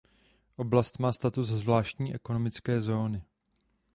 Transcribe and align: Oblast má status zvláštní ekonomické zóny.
Oblast 0.57 0.99
má 0.99 1.13
status 1.13 1.47
zvláštní 1.47 2.15
ekonomické 2.15 2.81
zóny. 2.81 3.23